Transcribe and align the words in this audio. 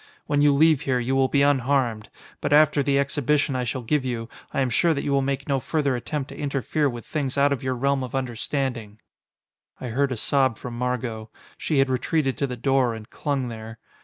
When 0.25 0.41
you 0.41 0.51
leave 0.51 0.81
here, 0.81 0.97
you 0.97 1.15
will 1.15 1.27
be 1.27 1.43
unharmed 1.43 2.09
but 2.41 2.51
after 2.51 2.81
the 2.81 2.97
exhibition 2.97 3.55
I 3.55 3.63
shall 3.63 3.83
give 3.83 4.03
you, 4.03 4.29
I 4.51 4.61
am 4.61 4.71
sure 4.71 4.95
that 4.95 5.03
you 5.03 5.11
will 5.11 5.21
make 5.21 5.47
no 5.47 5.59
further 5.59 5.95
attempt 5.95 6.29
to 6.29 6.35
interfere 6.35 6.89
with 6.89 7.05
things 7.05 7.37
out 7.37 7.53
of 7.53 7.61
your 7.61 7.75
realm 7.75 8.03
of 8.03 8.15
understanding." 8.15 8.99
I 9.79 9.89
heard 9.89 10.11
a 10.11 10.17
sob 10.17 10.57
from 10.57 10.75
Margot. 10.75 11.29
She 11.55 11.77
had 11.77 11.91
retreated 11.91 12.35
to 12.37 12.47
the 12.47 12.57
door, 12.57 12.95
and 12.95 13.11
clung 13.11 13.49
there. 13.49 13.77